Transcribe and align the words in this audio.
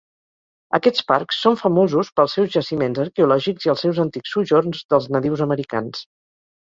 Aquests 0.77 1.03
parcs 1.11 1.41
són 1.41 1.57
famosos 1.63 2.09
pels 2.19 2.33
seus 2.37 2.49
jaciments 2.55 3.03
arqueològics 3.03 3.67
i 3.69 3.73
els 3.75 3.85
seus 3.87 4.01
antics 4.07 4.35
sojorns 4.37 4.85
dels 4.95 5.11
nadius 5.17 5.45
americans. 5.47 6.03